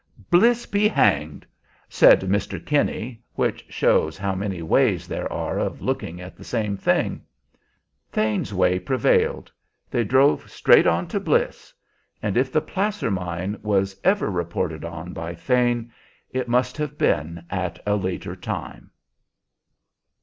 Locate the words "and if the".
12.19-12.61